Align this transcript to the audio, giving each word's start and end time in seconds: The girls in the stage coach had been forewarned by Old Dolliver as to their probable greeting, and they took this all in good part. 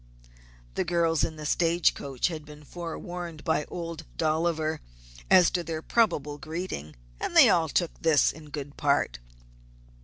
The 0.73 0.83
girls 0.83 1.23
in 1.23 1.35
the 1.35 1.45
stage 1.45 1.93
coach 1.93 2.29
had 2.29 2.43
been 2.43 2.63
forewarned 2.63 3.43
by 3.43 3.65
Old 3.65 4.03
Dolliver 4.17 4.81
as 5.29 5.51
to 5.51 5.63
their 5.63 5.83
probable 5.83 6.39
greeting, 6.39 6.95
and 7.19 7.35
they 7.37 7.49
took 7.71 7.91
this 8.01 8.33
all 8.33 8.39
in 8.39 8.49
good 8.49 8.77
part. 8.77 9.19